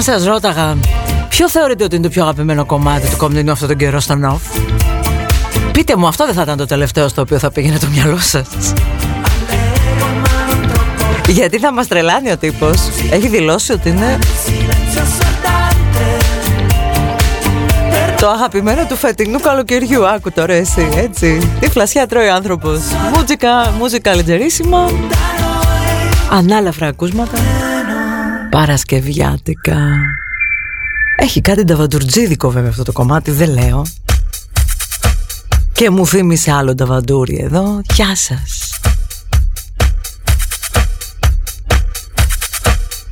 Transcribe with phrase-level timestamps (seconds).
[0.00, 0.76] Σας ρώταγα,
[1.28, 4.42] ποιο θεωρείτε ότι είναι το πιο αγαπημένο κομμάτι του κομμάτιου αυτόν τον καιρό στο Νοφ.
[5.72, 8.46] Πείτε μου, αυτό δεν θα ήταν το τελευταίο στο οποίο θα πήγαινε το μυαλό σας.
[11.28, 12.80] Γιατί θα μας τρελάνει ο τύπος.
[13.10, 14.18] Έχει δηλώσει ότι είναι
[18.20, 20.06] Το αγαπημένο του φετινού καλοκαιριού.
[20.06, 21.50] Άκου τώρα εσύ έτσι.
[21.60, 22.80] Τι φλασιά τρώει ο άνθρωπος.
[23.14, 24.90] Μούζικα, μούζικα λετζερίσιμα
[26.30, 27.38] Ανάλαφρα ακούσματα
[28.50, 29.78] Παρασκευιάτικα.
[31.16, 33.82] Έχει κάτι ταβαντουρτζίδικο βέβαια αυτό το κομμάτι Δεν λέω.
[35.72, 37.80] Και μου θύμισε άλλο ταβαντούρι εδώ.
[37.94, 38.80] Γεια σας.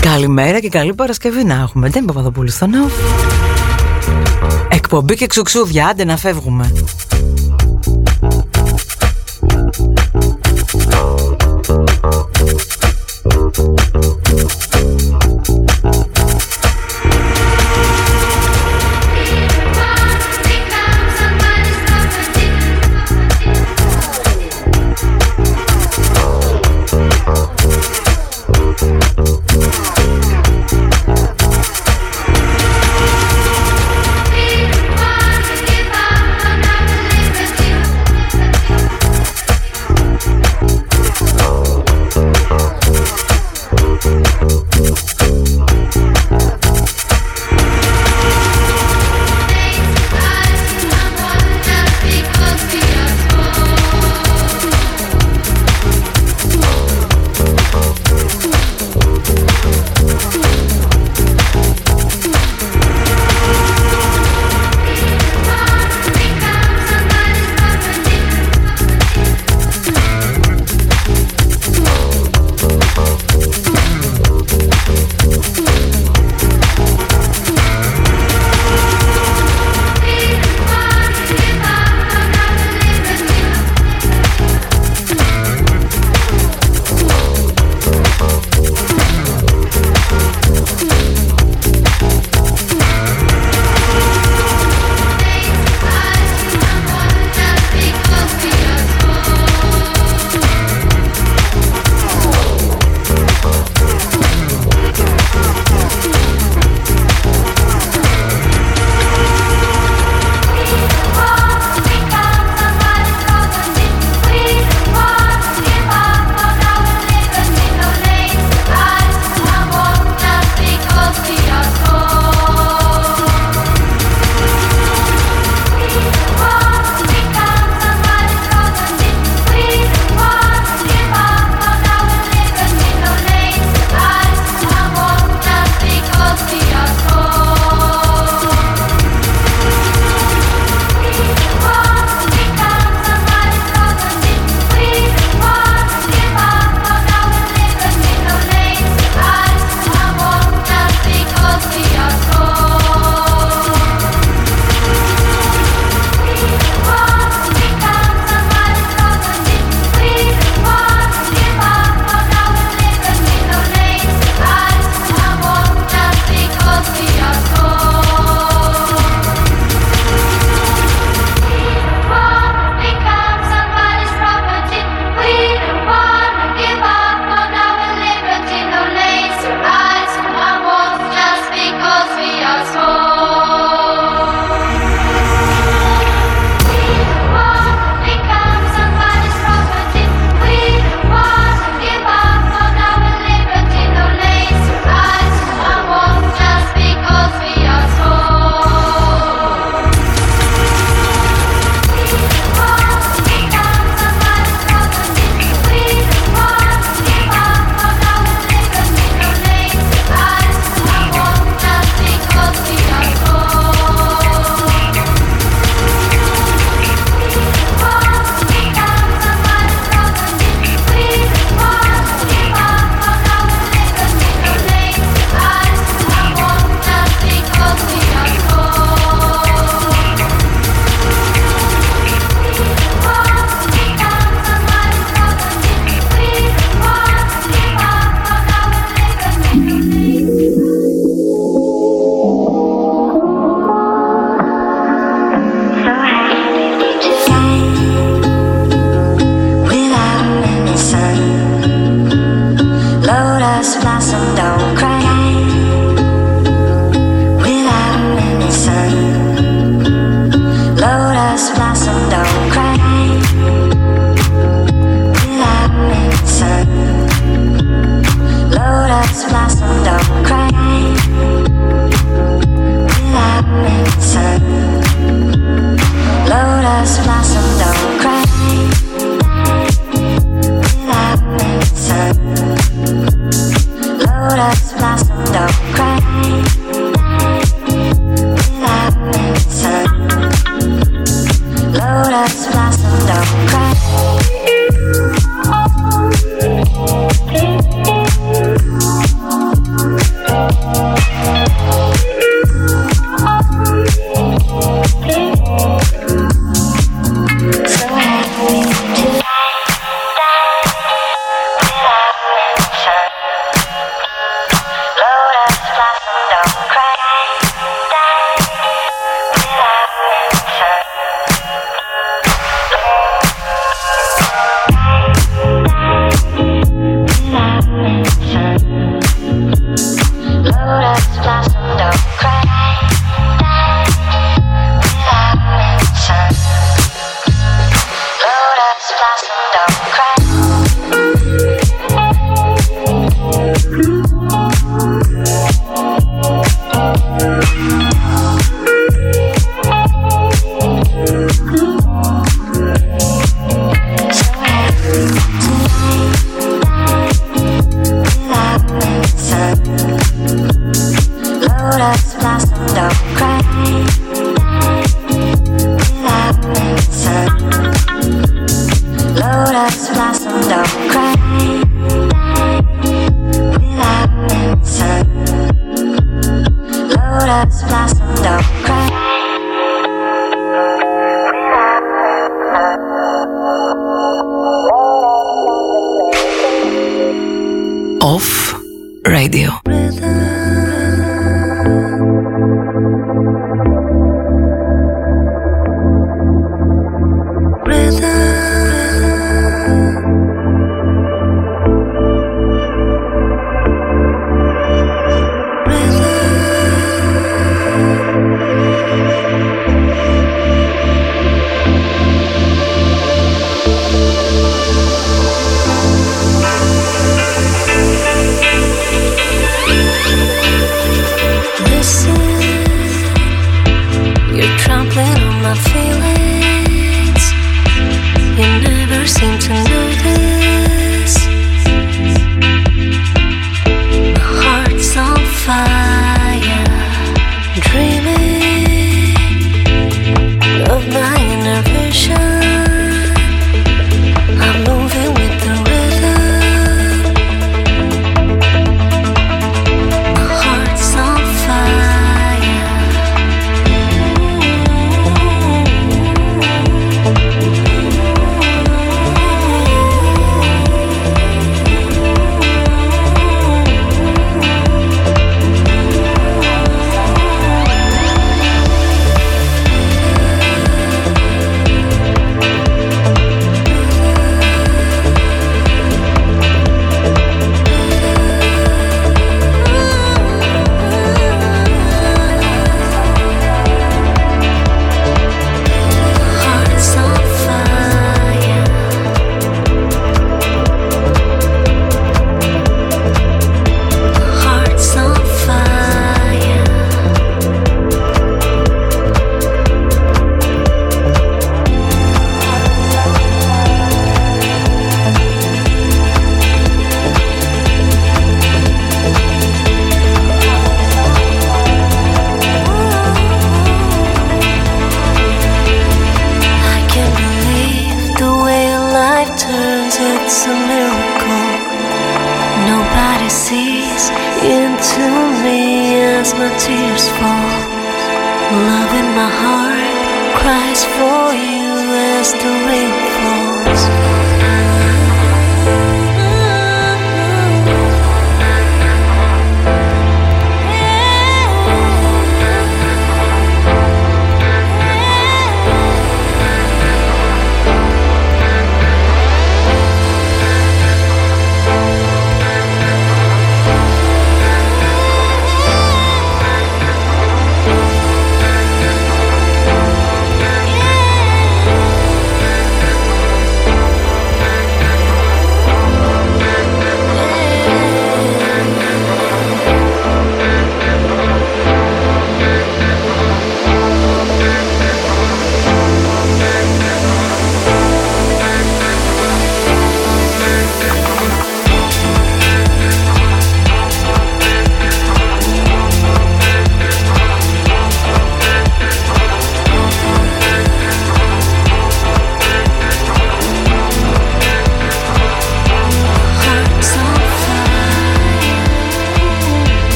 [0.00, 1.88] Καλημέρα και καλή Παρασκευή να έχουμε.
[1.88, 2.90] Δεν Παπαδοπούλου στο νου
[4.68, 6.72] Εκπομπή και ξουξούδια Άντε να φεύγουμε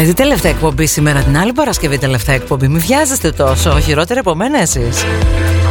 [0.00, 2.68] Καλή τι τελευταία εκπομπή σήμερα, την άλλη Παρασκευή τελευταία εκπομπή.
[2.68, 5.04] Μην βιάζεστε τόσο, χειρότερα από μένα εσείς.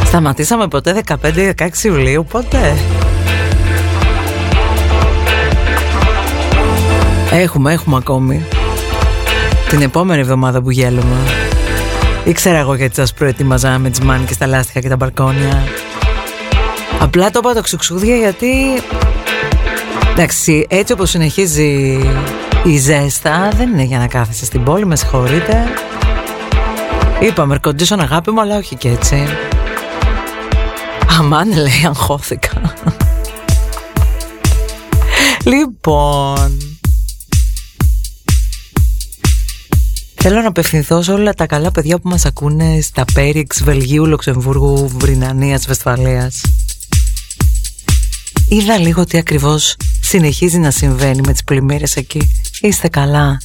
[0.04, 2.76] Σταματήσαμε ποτέ 15-16 Ιουλίου, ποτέ.
[7.30, 8.44] Έχουμε, έχουμε ακόμη.
[9.68, 11.16] Την επόμενη εβδομάδα που γέλουμε.
[12.24, 15.64] Ήξερα εγώ γιατί σας προετοίμαζα με τις μάνικες τα λάστιχα και τα μπαλκόνια.
[17.00, 18.48] Απλά το είπα το ξουξούδια γιατί...
[20.12, 21.98] Εντάξει, έτσι όπως συνεχίζει
[22.64, 25.64] η ζέστα δεν είναι για να κάθεσαι στην πόλη, με συγχωρείτε.
[27.20, 29.24] Είπαμε, ερκοντήσον αγάπη μου, αλλά όχι και έτσι.
[31.18, 32.74] Αμάν λέει, αγχώθηκα.
[35.44, 36.58] λοιπόν...
[40.22, 44.88] Θέλω να απευθυνθώ σε όλα τα καλά παιδιά που μας ακούνε στα Πέριξ, Βελγίου, Λουξεμβούργου,
[44.88, 46.40] Βρυνανίας, Βεσφαλίας.
[48.48, 49.76] Είδα λίγο τι ακριβώς
[50.10, 52.30] συνεχίζει να συμβαίνει με τις πλημμύρες εκεί.
[52.60, 53.40] Είστε καλά.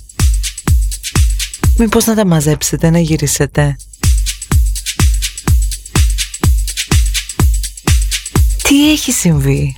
[1.77, 3.75] Μήπως να τα μαζέψετε, να γυρίσετε.
[8.63, 9.75] Τι έχει συμβεί;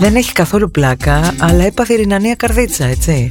[0.00, 3.28] Δεν έχει καθόλου πλάκα, αλλά έπαθε ρινανία καρδίτσα, έτσι.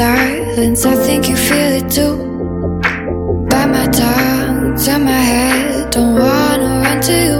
[0.00, 2.14] silence, I think you feel it too.
[3.50, 7.38] Bite my tongue, turn my head, don't wanna run to you.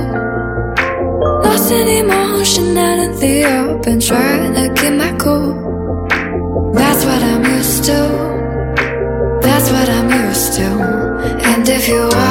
[1.44, 5.51] Lost in emotion out in the open, trying to keep my cool.
[6.79, 8.01] That's what I'm used to.
[9.44, 10.68] That's what I'm used to.
[11.51, 12.30] And if you are.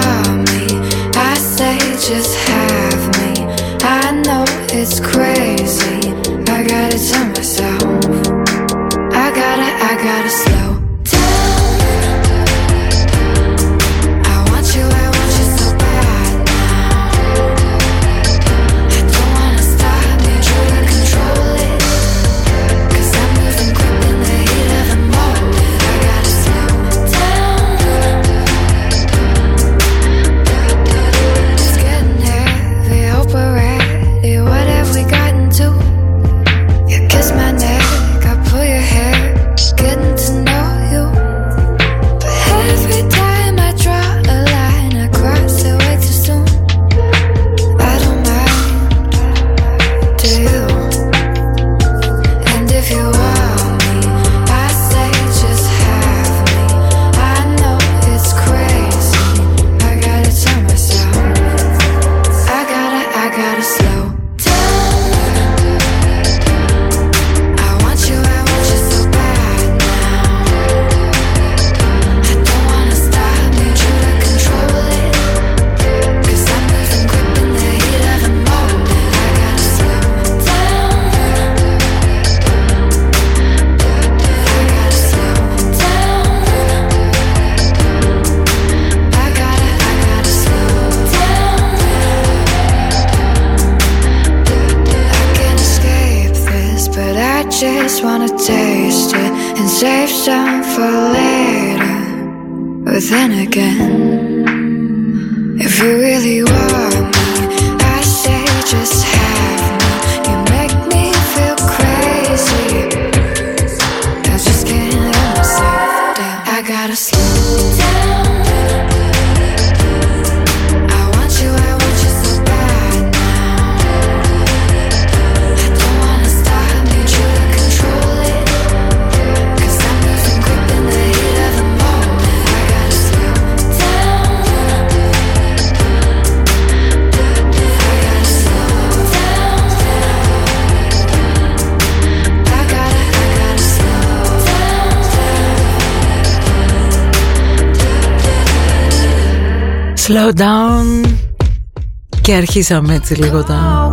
[152.22, 153.92] Και αρχίσαμε έτσι λίγο τα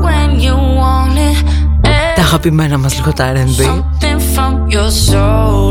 [2.14, 3.82] Τα αγαπημένα μας λίγο τα R&B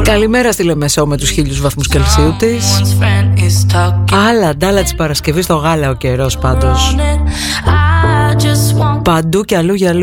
[0.03, 2.81] Καλημέρα στη Λεμεσό με τους χίλιους βαθμούς Κελσίου της.
[4.29, 6.95] Άλλα ντάλα της Παρασκευής στο γάλα ο καιρός πάντως.
[9.03, 9.93] Παντού και αλλού για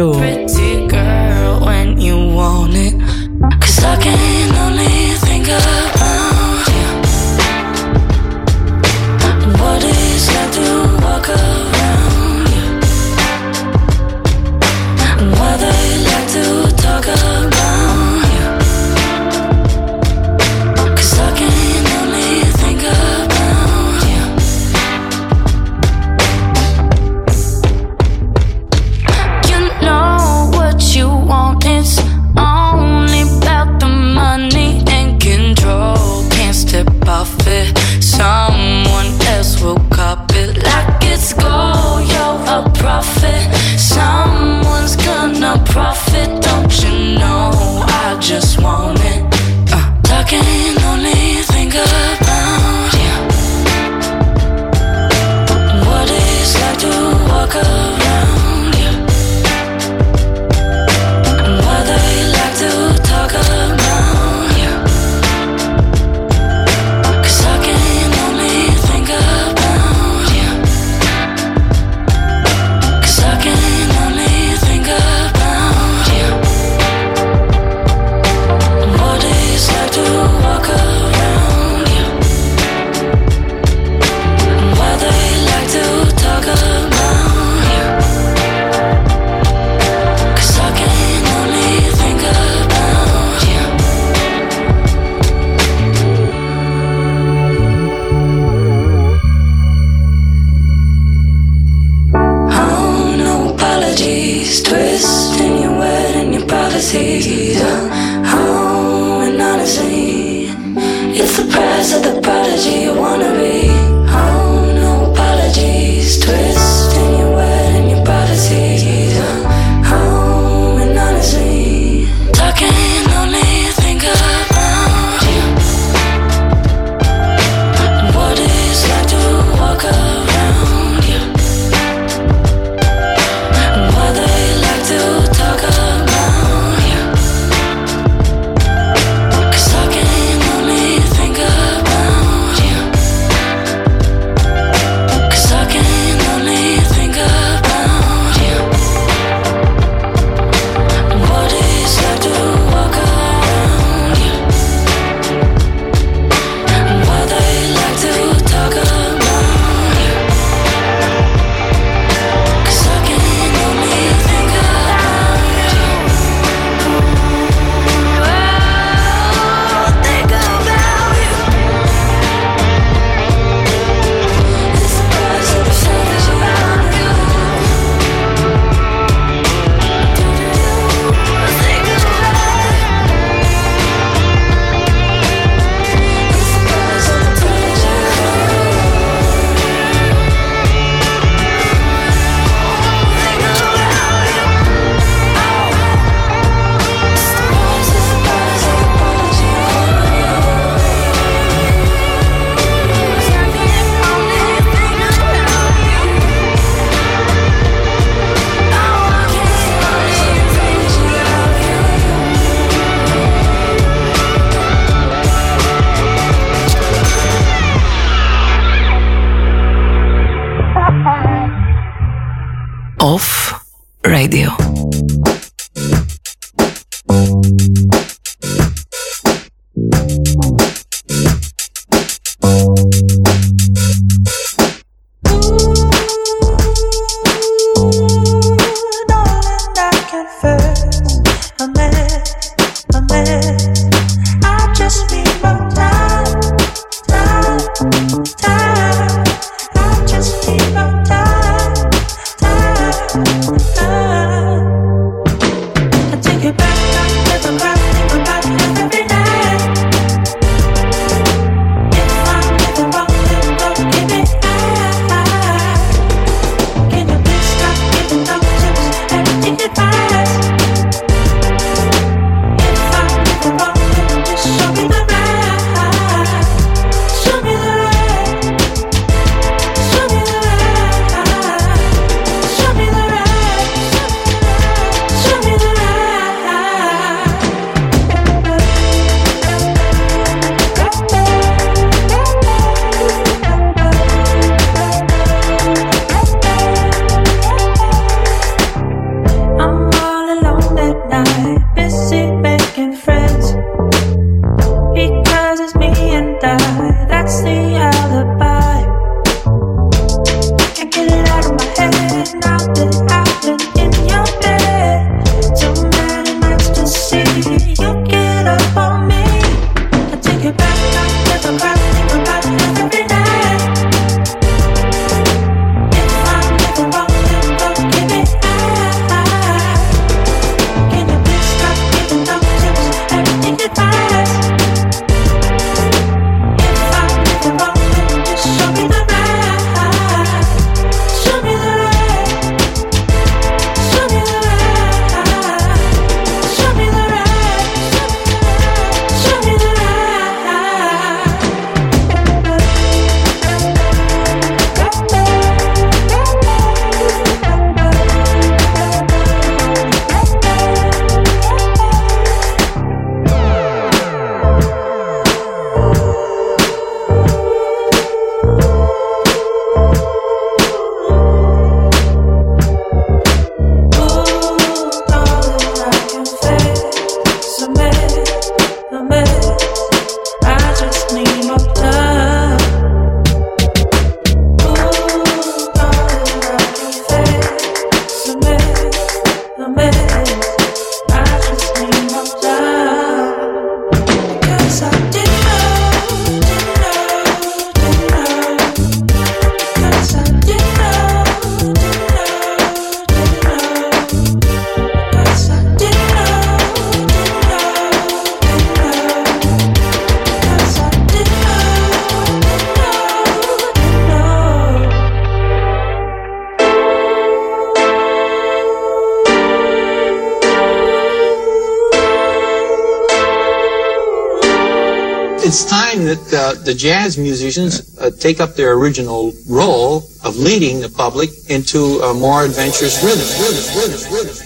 [426.73, 432.15] the jazz musicians uh, take up their original role of leading the public into a
[432.15, 433.29] more adventurous rhythm.
[433.45, 434.42] rhythm, rhythm, rhythm,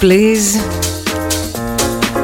[0.00, 0.60] please.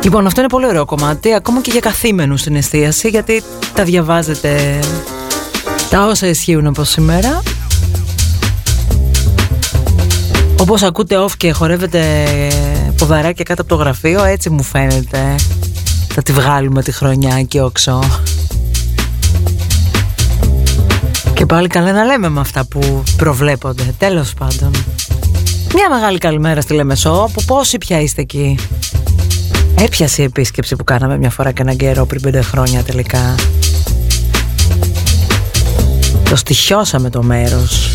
[0.02, 3.42] Λοιπόν, αυτό είναι πολύ ωραίο κομμάτι, ακόμα και για καθήμενους στην εστίαση, γιατί
[3.74, 4.78] τα διαβάζετε
[5.90, 7.42] τα όσα ισχύουν από σήμερα.
[10.60, 12.26] Όπως ακούτε off και χορεύετε
[12.98, 15.34] ποδαράκια κάτω από το γραφείο, έτσι μου φαίνεται.
[16.08, 18.02] Θα τη βγάλουμε τη χρονιά και όξο.
[21.34, 23.94] Και πάλι καλά να λέμε με αυτά που προβλέπονται.
[23.98, 24.70] Τέλος πάντων.
[25.78, 28.58] Μια μεγάλη καλημέρα στη Λεμεσό, που πόσοι πια είστε εκεί;
[29.78, 33.34] Έπιασε η επίσκεψη που κάναμε μια φορά και έναν καιρό πριν πέντε χρόνια τελικά.
[36.30, 37.90] Το στοιχιώσαμε το μέρος.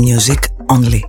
[0.00, 1.04] Music only.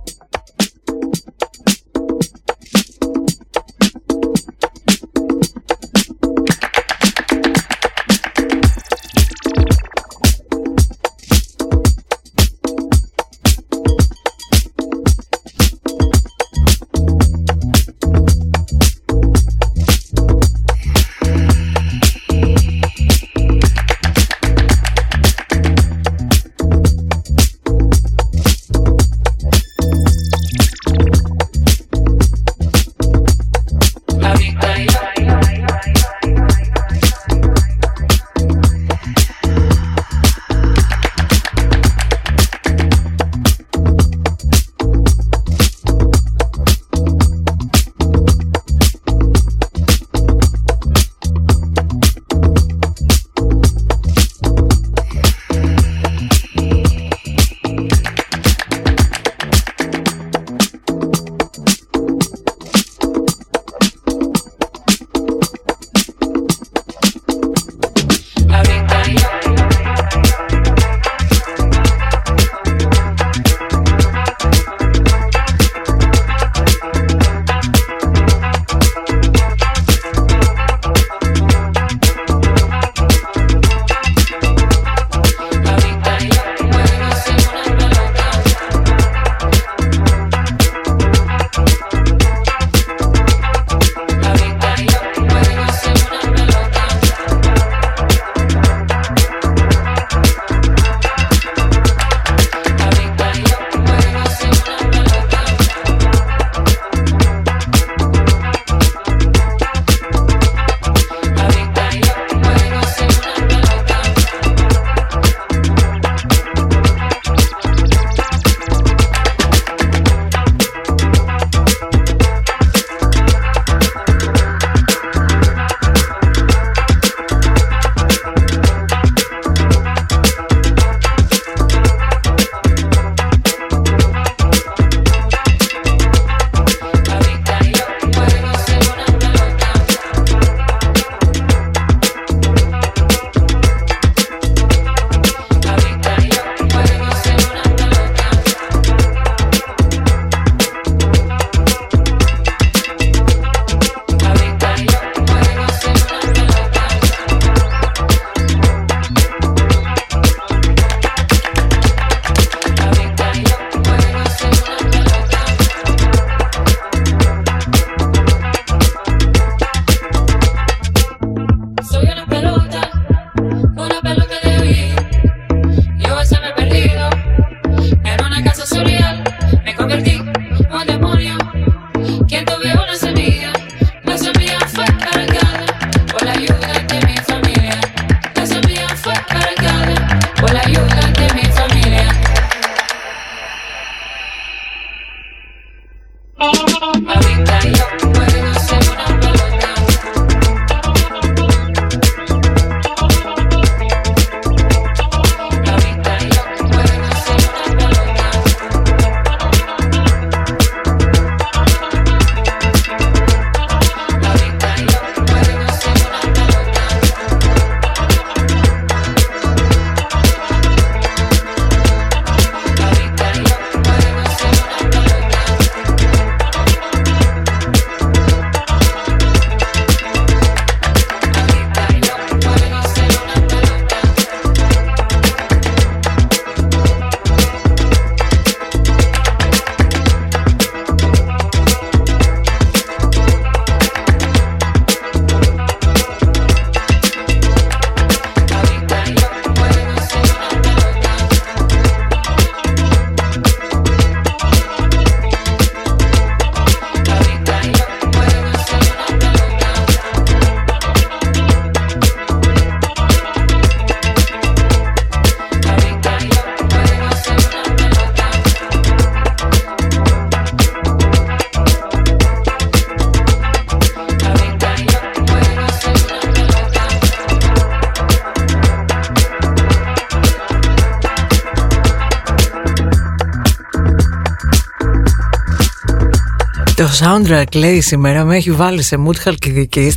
[287.00, 289.96] Soundtrack λέει σήμερα με έχει βάλει σε mood χαλκιδικής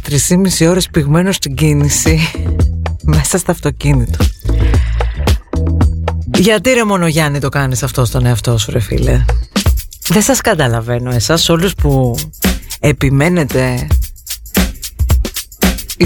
[0.60, 2.20] 3,5 ώρες πηγμένο στην κίνηση
[3.14, 4.26] μέσα στο αυτοκίνητο.
[6.38, 9.26] Γιατί ρε μόνο Γιάννη το κάνεις αυτό στον εαυτό σου ρε φίλε;
[10.08, 12.16] Δεν σας καταλαβαίνω εσάς όλους που
[12.80, 13.88] επιμένετε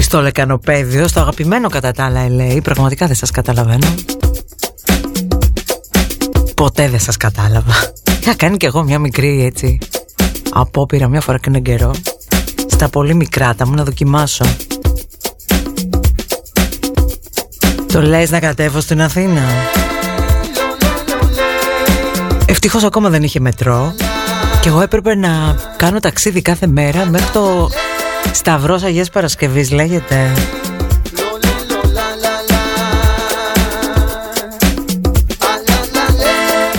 [0.00, 3.94] στο λεκανοπέδιο, στο αγαπημένο κατά τα άλλα LA Πραγματικά δεν σας καταλαβαίνω
[6.54, 7.72] Ποτέ δεν σας κατάλαβα
[8.20, 9.78] Είχα κάνει κι εγώ μια μικρή έτσι
[10.60, 11.90] Απόπειρα μια φορά και έναν καιρό.
[12.66, 14.44] Στα πολύ μικρά τα μου να δοκιμάσω.
[17.92, 19.40] Το λες να κατέβω στην Αθήνα;
[22.46, 23.94] Ευτυχώς ακόμα δεν είχε μετρό
[24.60, 27.68] Και εγώ έπρεπε να κάνω ταξίδι κάθε μέρα Μέχρι το
[28.32, 30.32] Σταυρός Αγίας Παρασκευής λέγεται.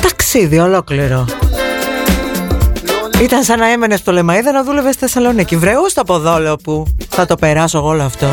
[0.02, 1.26] Ταξίδι ολόκληρο
[3.22, 5.56] Ήταν σαν να έμενε στο Λεμαίδα να δούλευε στη Θεσσαλονίκη.
[5.56, 8.28] Βρεού στο ποδόλαιο που θα το περάσω εγώ όλο αυτό.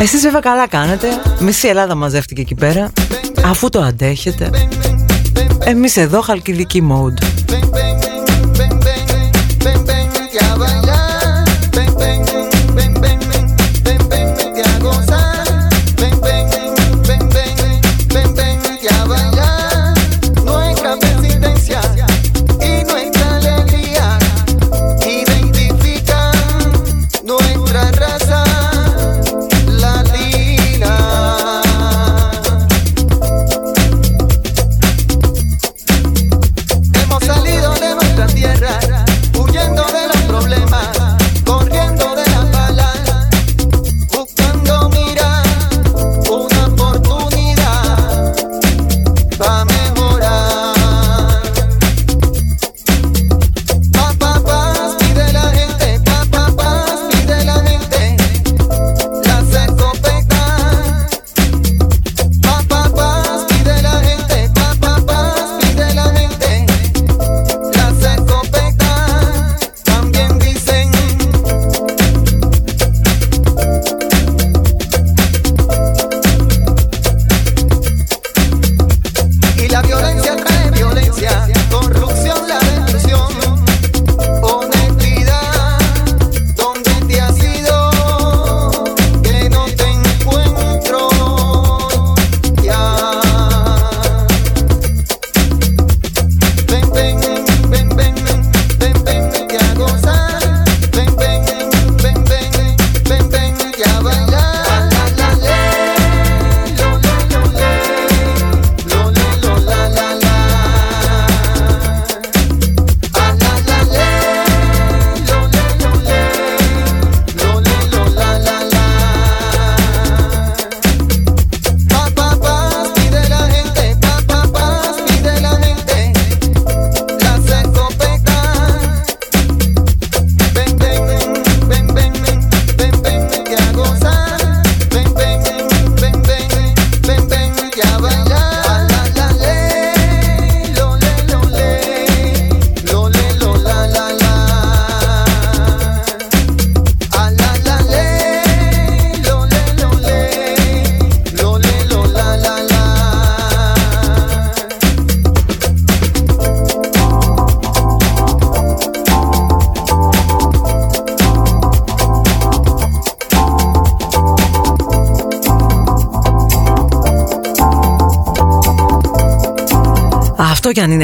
[0.00, 1.08] Εσείς βέβαια καλά κάνετε.
[1.38, 2.92] Μισή Ελλάδα μαζεύτηκε εκεί πέρα.
[3.44, 4.50] Αφού το αντέχετε.
[5.64, 7.29] Εμείς εδώ χαλκιδική mode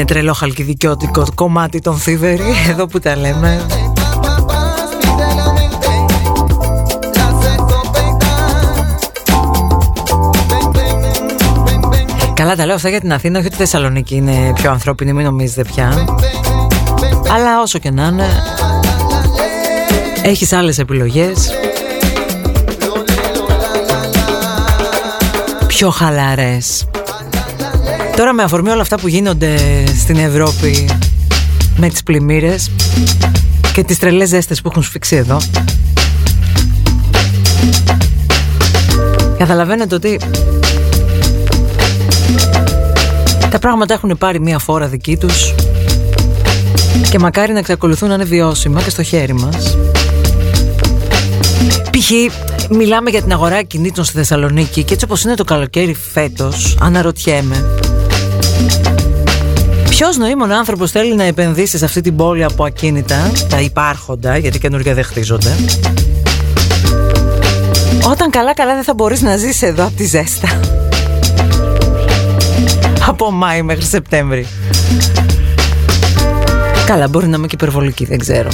[0.07, 3.65] τρελό χαλκιδικιώτικο κομμάτι των Θήβερη Εδώ που τα λέμε.
[12.33, 15.25] Καλά τα λέω αυτά για την Αθήνα Όχι ότι η Θεσσαλονίκη είναι πιο ανθρώπινη Μην
[15.25, 16.05] νομίζετε πια.
[17.33, 18.25] Αλλά όσο και να είναι
[20.23, 21.51] Έχεις άλλες επιλογές.
[25.67, 26.87] Πιο χαλαρές
[28.17, 29.57] Τώρα με αφορμή όλα αυτά που γίνονται
[29.99, 30.89] στην Ευρώπη
[31.77, 32.71] με τις πλημμύρες
[33.73, 35.37] και τις τρελές ζέστες που έχουν σφιξει εδώ
[39.37, 40.19] Καταλαβαίνετε ότι
[43.49, 45.53] τα πράγματα έχουν πάρει μία φόρα δική τους
[47.09, 49.77] και μακάρι να εξακολουθούν να είναι βιώσιμα και στο χέρι μας
[51.91, 52.11] Π.χ.
[52.69, 57.65] μιλάμε για την αγορά κινήτων στη Θεσσαλονίκη και έτσι όπως είναι το καλοκαίρι φέτος αναρωτιέμαι
[59.89, 64.59] Ποιος νοήμων άνθρωπος θέλει να επενδύσει σε αυτή την πόλη από ακίνητα, τα υπάρχοντα, γιατί
[64.59, 65.49] καινούργια δεν χτίζονται;
[68.09, 70.59] Όταν καλά καλά δεν θα μπορείς να ζεις εδώ από τη ζέστα
[73.07, 74.47] Από Μάη μέχρι Σεπτέμβρη
[76.85, 78.49] Καλά μπορεί να είμαι και υπερβολική δεν ξέρω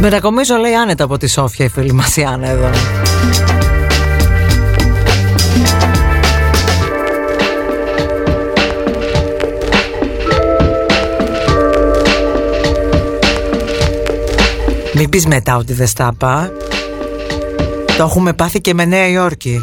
[0.00, 2.70] Μετακομίζω λέει άνετα από τη Σόφια η φίλη μας η Άννα εδώ.
[14.94, 16.14] Μην πεις μετά ότι δεν στα
[17.96, 19.60] Το έχουμε πάθει και με Νέα Υόρκη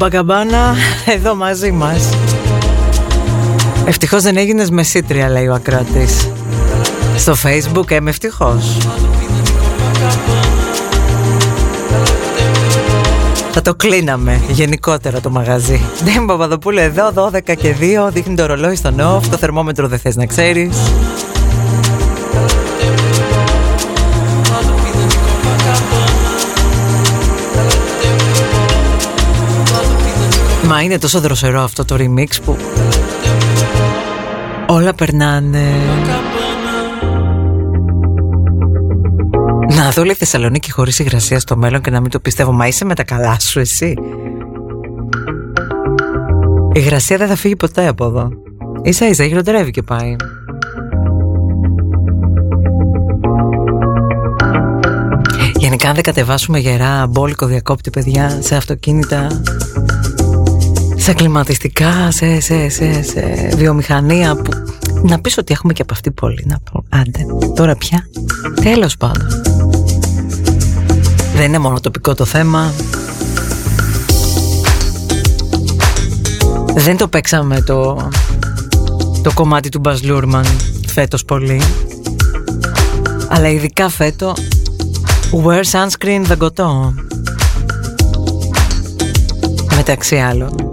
[0.00, 0.74] Κομπακαμπάνα
[1.16, 2.08] εδώ μαζί μας.
[3.86, 6.30] Ευτυχώς δεν έγινες μεσήτρια λέει ο ακράτης.
[7.16, 8.76] Στο facebook είμαι ευτυχώς.
[13.50, 15.80] Θα το κλείναμε γενικότερα το μαγαζί.
[16.04, 17.74] Δεν Παπαδοπούλου εδώ, 12 και
[18.06, 20.76] 2, δείχνει το ρολόι στο off, το θερμόμετρο δεν θες να ξέρεις.
[30.70, 32.56] Μα είναι τόσο δροσερό αυτό το remix που
[34.66, 35.64] όλα περνάνε.
[39.76, 42.52] Να δω λέει Θεσσαλονίκη χωρίς υγρασία στο μέλλον και να μην το πιστεύω.
[42.52, 43.94] Μα είσαι με τα καλά σου εσύ.
[46.72, 48.28] Η υγρασία δεν θα φύγει ποτέ από εδώ.
[48.82, 50.16] Ίσα ίσα γυροτερεύει και πάει.
[55.56, 59.26] Γενικά αν δεν κατεβάσουμε γερά μπόλικο διακόπτη παιδιά σε αυτοκίνητα
[61.00, 64.50] σε κλιματιστικά, σε, σε, σε, σε βιομηχανία που
[65.02, 68.08] να πεις ότι έχουμε και από αυτή πόλη να πω άντε τώρα πια.
[68.62, 69.26] Τέλος πάντων.
[71.34, 72.72] Δεν είναι μόνο τοπικό το θέμα.
[76.74, 78.08] Δεν το παίξαμε το
[79.22, 80.44] το κομμάτι του Μπας Λούρμαν
[80.86, 81.60] φέτος πολύ.
[83.28, 84.34] Αλλά ειδικά φέτο
[85.44, 86.94] Wear sunscreen δεν κοτώ.
[89.76, 90.69] Μεταξύ άλλων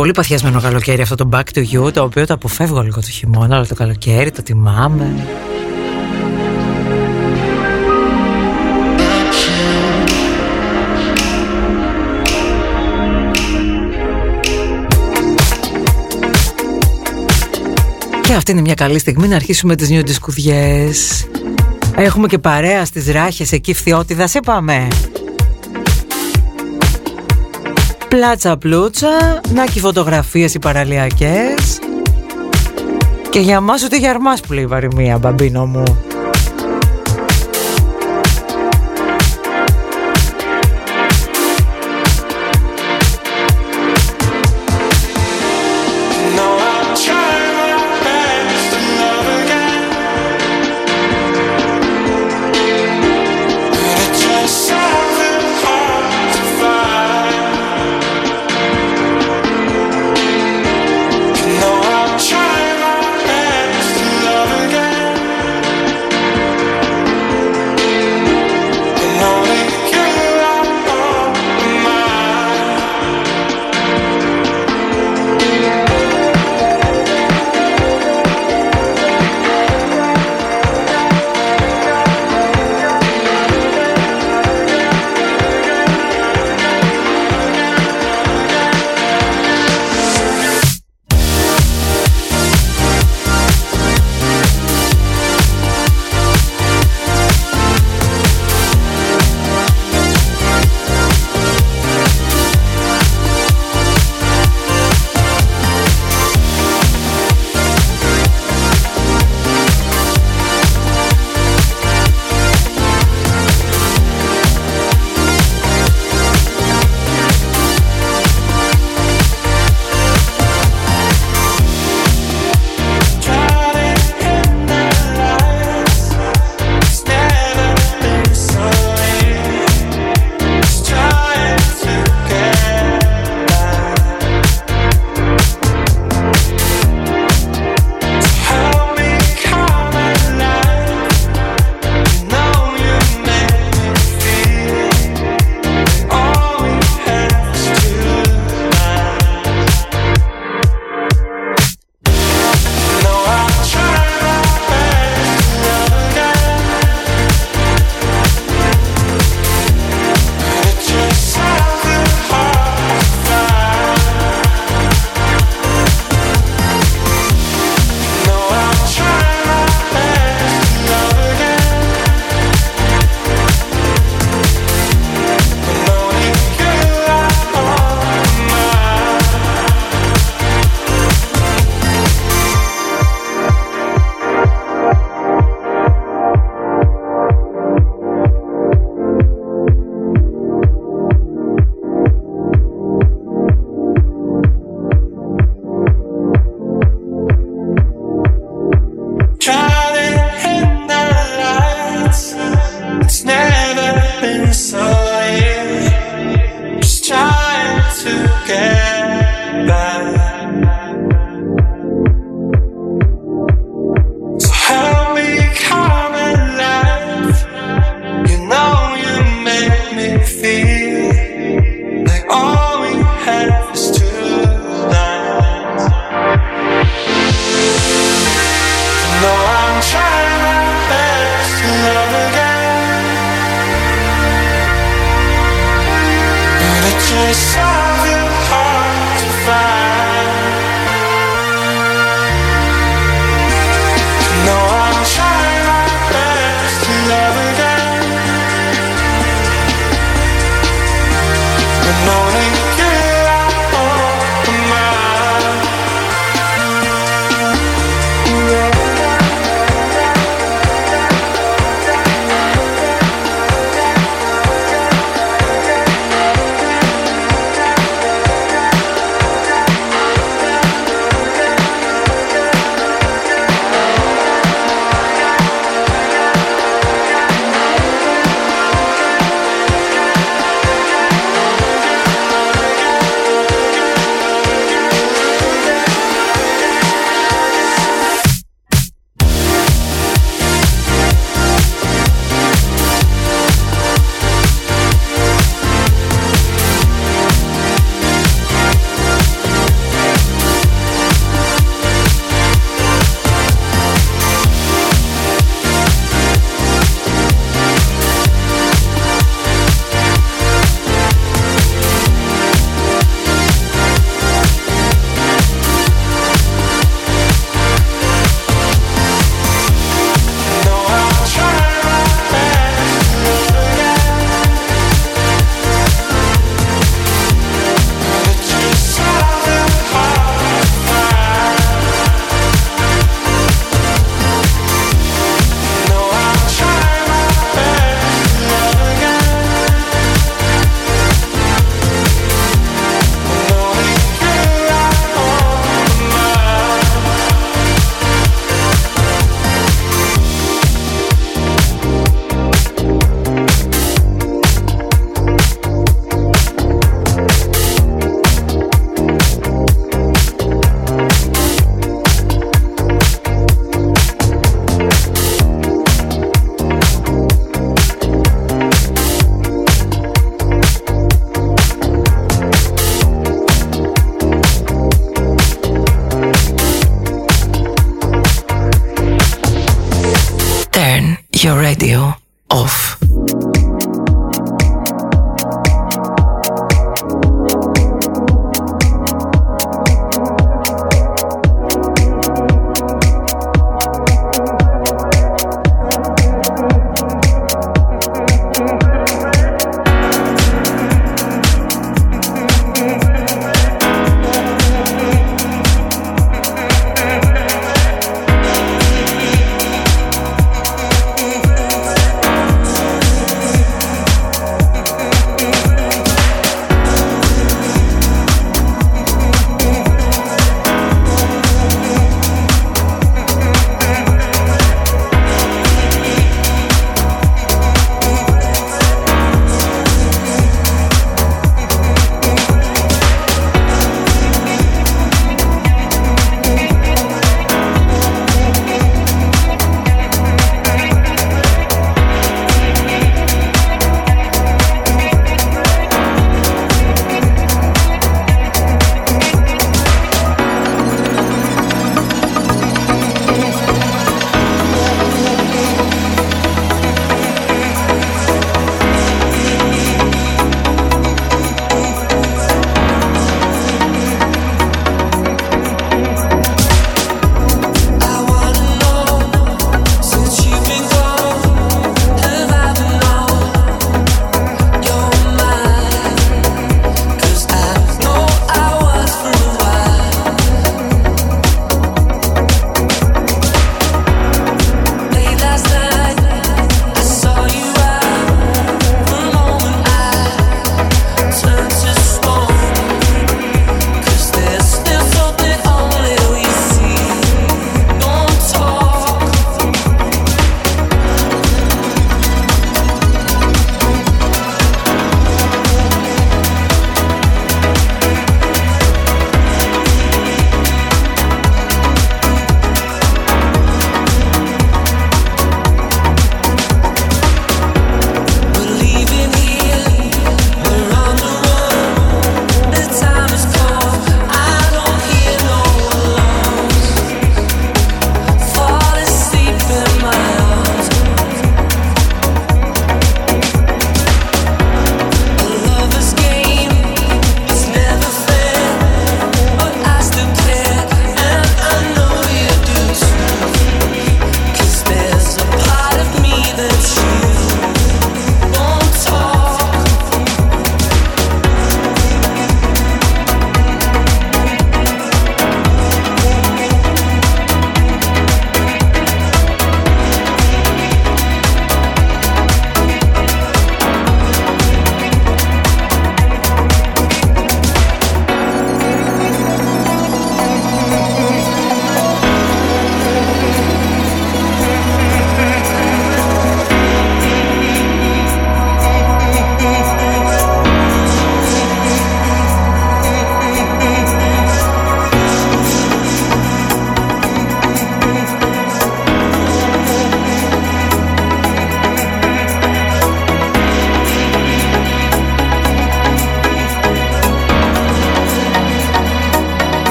[0.00, 3.56] πολύ παθιασμένο καλοκαίρι αυτό το Back to You Το οποίο το αποφεύγω λίγο το χειμώνα
[3.56, 5.26] Αλλά το καλοκαίρι το τιμάμε.
[18.20, 21.26] Και αυτή είναι μια καλή στιγμή να αρχίσουμε τις νιου δισκουδιές.
[21.96, 24.88] Έχουμε και παρέα στις ράχες εκεί φθιώτιδας είπαμε
[28.10, 31.78] Πλάτσα πλούτσα, να και φωτογραφίες οι παραλιακές.
[33.30, 35.82] Και για μας ούτε για αρμάς που λέει η βαρημία μπαμπίνο μου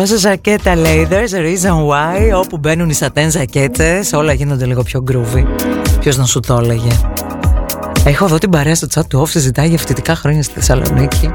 [0.00, 1.08] Δώσε ζακέτα λέει.
[1.10, 2.36] There's a reason why.
[2.36, 5.44] Όπου μπαίνουν οι σατέν ζακέτες Όλα γίνονται λίγο πιο groovy.
[6.00, 6.88] Ποιος να σου το έλεγε;
[8.04, 11.30] Έχω εδώ την παρέα στο chat του off Συζητάει για φοιτητικά χρόνια στη Θεσσαλονίκη.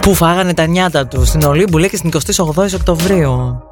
[0.00, 2.10] Που φάγανε τα νιάτα τους; Στην Ολύμπου λέει και στην
[2.54, 3.62] 28 Οκτωβρίου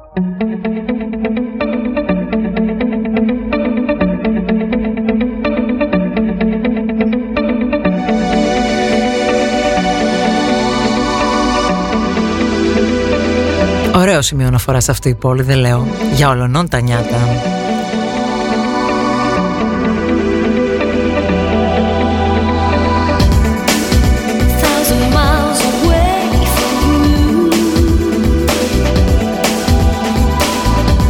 [14.19, 15.87] Ωραίο σημείο αναφοράς σε αυτή η πόλη, δεν λέω.
[16.13, 17.17] Για ολονών τα νιάτα.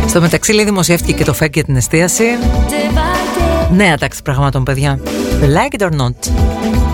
[0.07, 2.25] Στο μεταξύ λέει δημοσιεύτηκε και το ΦΕΚ για την εστίαση.
[3.75, 4.99] Νέα τάξη πραγμάτων, παιδιά.
[5.41, 6.88] Like it or not.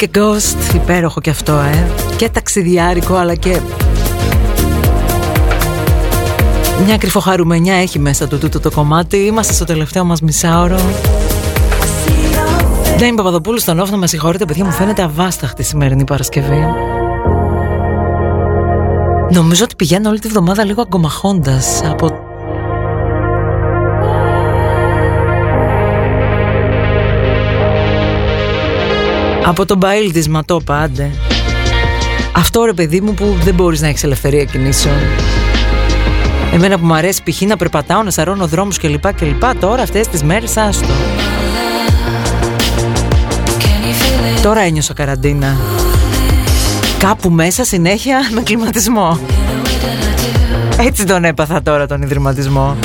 [0.00, 1.90] Like a ghost, υπέροχο και αυτό, ε.
[2.16, 3.60] Και ταξιδιάρικο, αλλά και...
[6.86, 9.16] Μια κρυφοχαρουμενιά έχει μέσα του τούτο το κομμάτι.
[9.16, 10.80] Είμαστε στο τελευταίο μας μισάωρο.
[12.96, 16.64] Ντέιν Παπαδοπούλου στον όφνο, με συγχωρείτε παιδιά, μου φαίνεται αβάσταχτη η σημερινή Παρασκευή.
[19.30, 22.17] Νομίζω ότι πηγαίνω όλη τη βδομάδα λίγο αγκομαχώντας από
[29.48, 31.10] Από τον μπαίλ της Ματώ πάντε.
[32.32, 34.94] Αυτό ρε παιδί μου που δεν μπορείς να έχεις ελευθερία κινήσεων.
[36.52, 37.40] Εμένα που μου αρέσει π.χ.
[37.40, 39.14] να περπατάω, να σαρώνω δρόμους κλπ.
[39.14, 39.44] κλπ.
[39.60, 40.88] Τώρα αυτές τις μέρες άστο.
[44.42, 45.56] Τώρα ένιωσα καραντίνα.
[46.98, 49.18] Κάπου μέσα συνέχεια με κλιματισμό.
[50.78, 52.76] Έτσι τον έπαθα τώρα τον ιδρυματισμό.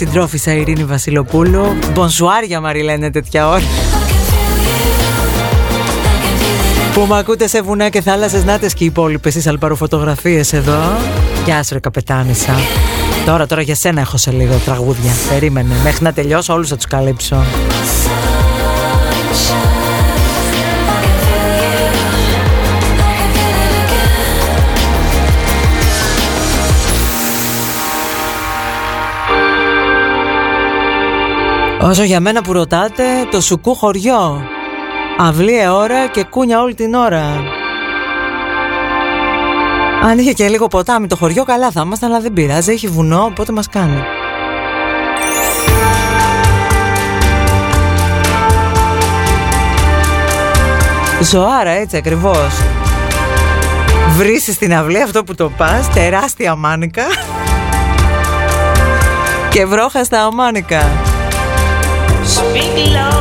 [0.00, 1.78] Συντρόφισσα Ειρήνη Βασιλοπούλου.
[1.92, 3.62] Μπονσουάρια Μαρή λένε τέτοια ώρα.
[6.94, 10.80] Που με ακούτε σε βουνά και θάλασσες νάτες και οι υπόλοιπες τις αλπαροφωτογραφίες εδώ.
[11.44, 12.54] Γεια σου ρε καπετάνισσα.
[13.26, 15.12] Τώρα, τώρα για σένα έχω σε λίγο τραγούδια.
[15.28, 15.74] Περίμενε.
[15.82, 17.44] Μέχρι να τελειώσω όλους θα τους καλύψω.
[31.82, 34.42] Όσο για μένα που ρωτάτε, το σουκού χωριό
[35.18, 37.22] Αυλή ώρα και κούνια όλη την ώρα.
[40.02, 43.24] Αν είχε και λίγο ποτάμι το χωριό καλά θα ήμασταν αλλά δεν πειράζει, έχει βουνό
[43.24, 44.02] οπότε μας κάνει.
[51.22, 52.52] Ζωάρα έτσι ακριβώς
[54.16, 57.04] Βρίσκεις στην αυλή αυτό που το πας Τεράστια μάνικα
[59.50, 60.99] Και βρόχα στα ομάνικα
[62.30, 63.19] speak low.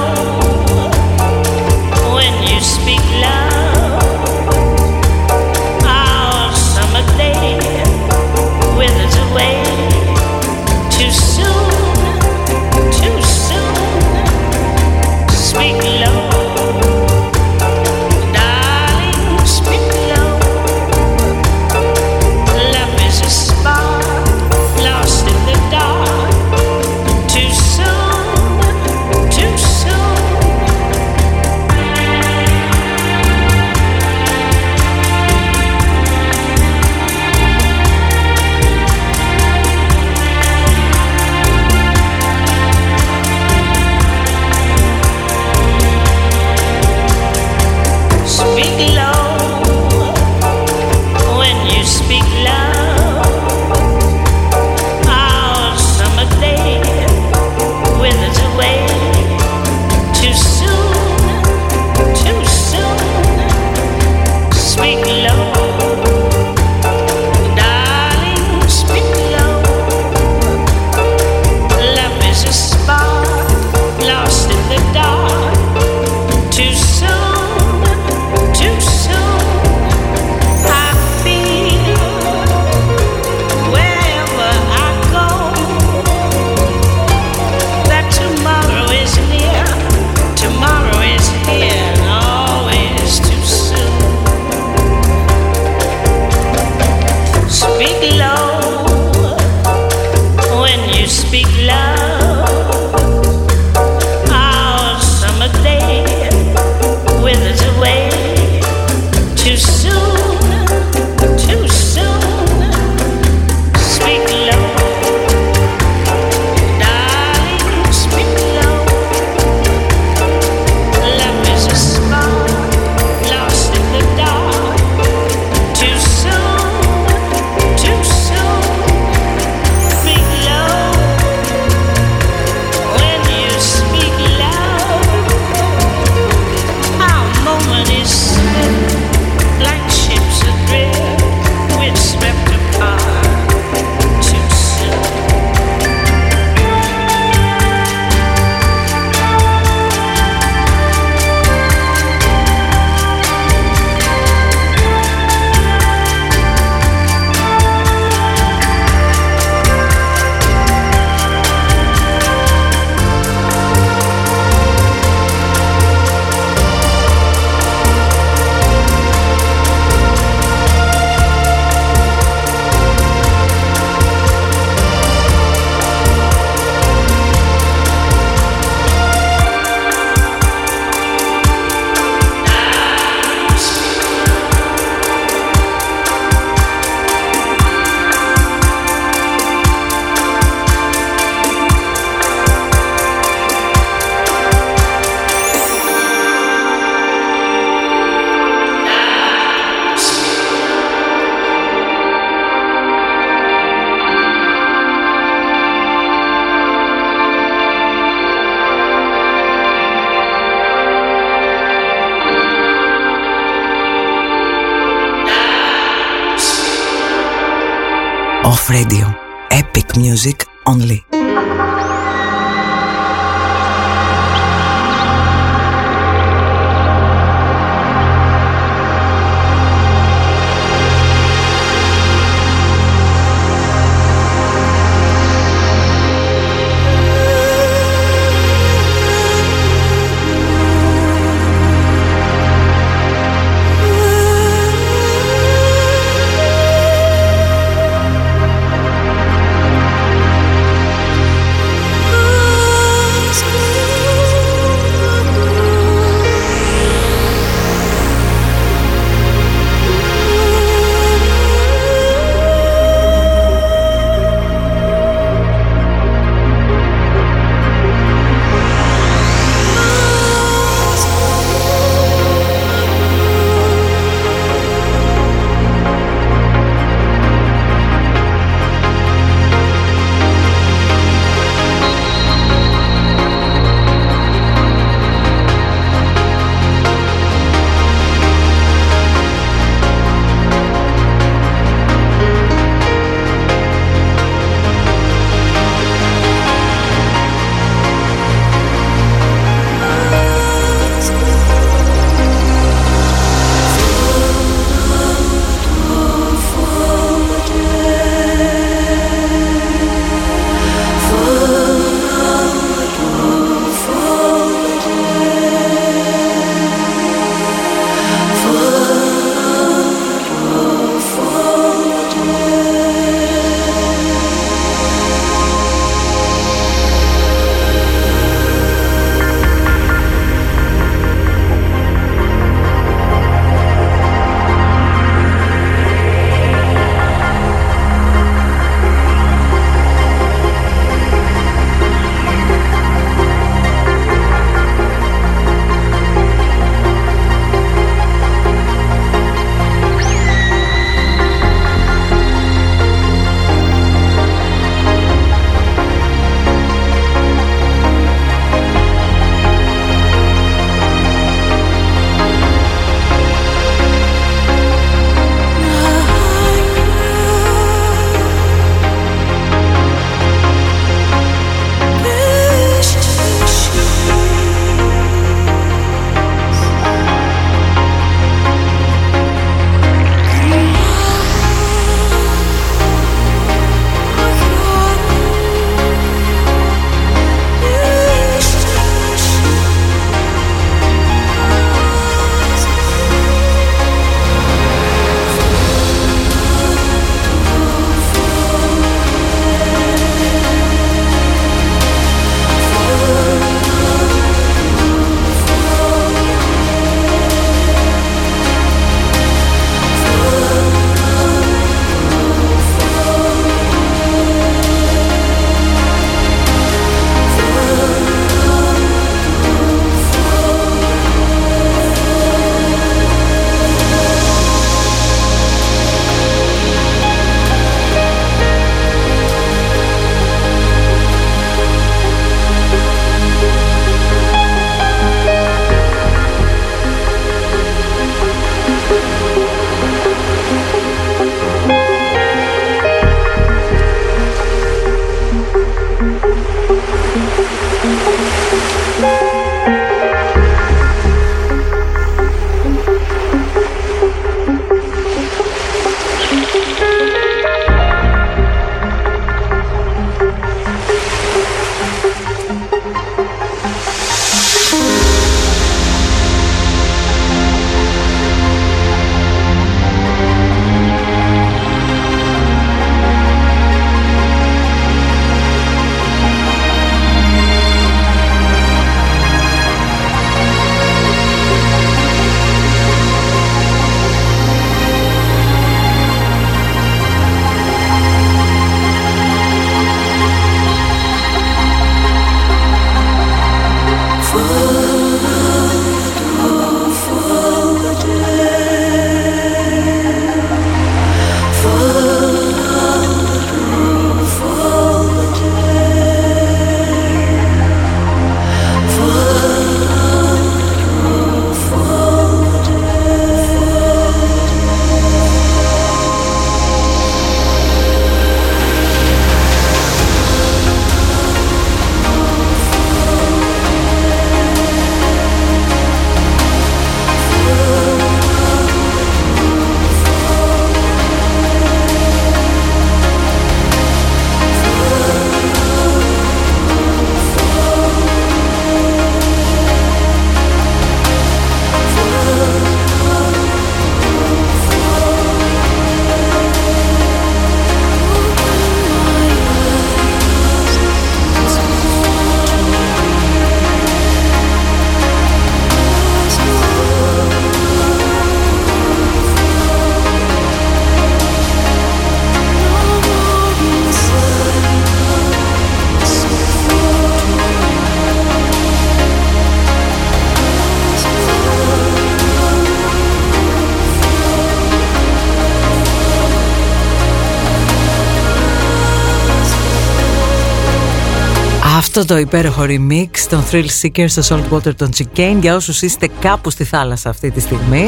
[581.99, 586.49] Αυτό το υπέροχο remix των Thrill Seekers στο Saltwater των Chicane για όσους είστε κάπου
[586.49, 587.85] στη θάλασσα αυτή τη στιγμή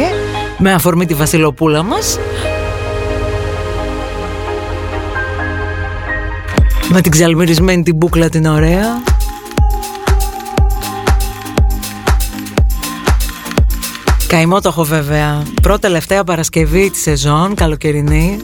[0.57, 2.19] με αφορμή τη βασιλοπούλα μας.
[6.89, 8.85] Με την ξαλμυρισμένη την μπούκλα την ωραία.
[14.27, 15.43] Καημό το έχω βέβαια.
[15.61, 18.38] Πρώτα τελευταία Παρασκευή της σεζόν Καλοκαιρινή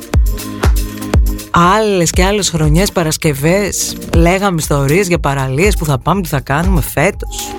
[1.59, 6.81] Άλλες και άλλες χρονιές Παρασκευές Λέγαμε ιστορίες για παραλίες Που θα πάμε, τι θα κάνουμε
[6.81, 7.51] φέτος.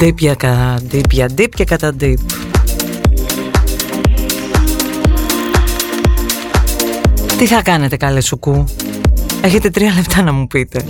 [0.00, 2.14] Deep για κατά deep για deep και κατά deep.
[7.38, 8.64] Τι θα κάνετε καλέ σουκού;
[9.40, 10.84] Έχετε τρία λεπτά να μου πείτε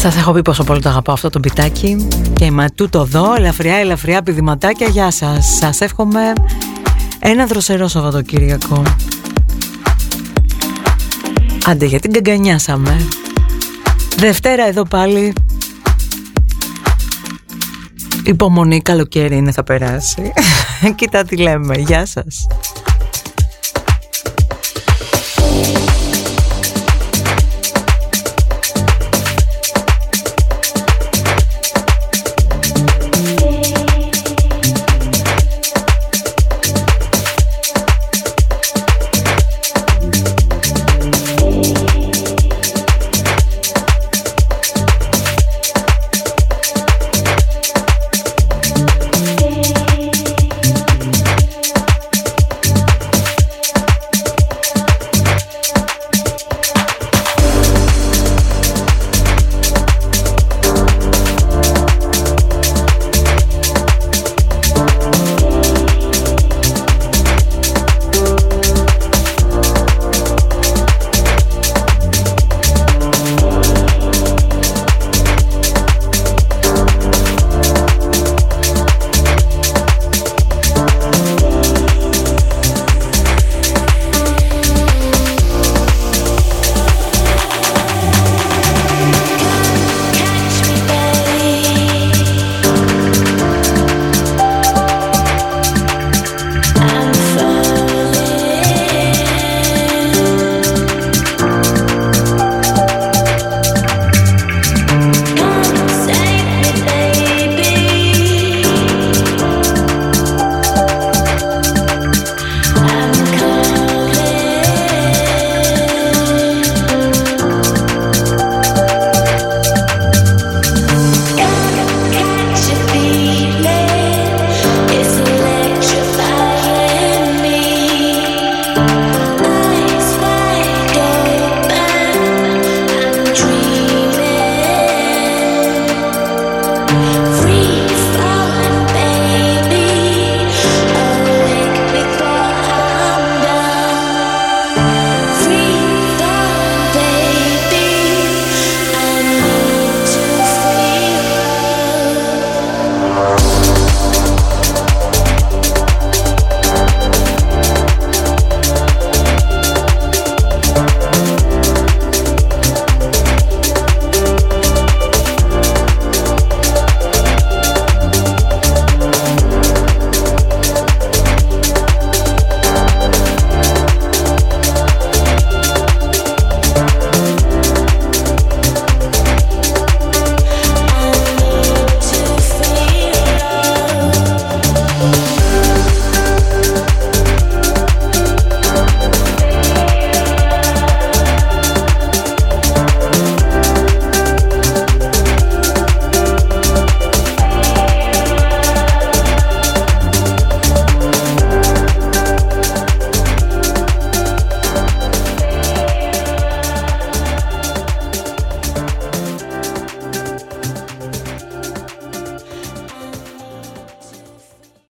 [0.00, 3.76] Σας έχω πει πόσο πολύ το αγαπάω αυτό το πιτάκι και με τούτο εδώ, ελαφριά
[3.76, 5.56] ελαφριά πηδηματάκια, γεια σας.
[5.60, 6.32] Σας εύχομαι
[7.18, 8.82] ένα δροσερό Σαββατοκύριακο.
[11.66, 13.06] Άντε γιατί γκαγκανιάσαμε.
[14.16, 15.32] Δευτέρα εδώ πάλι.
[18.24, 20.32] Υπομονή, καλοκαίρι είναι θα περάσει.
[20.96, 21.76] Κοίτα τι λέμε.
[21.76, 22.46] Γεια σας.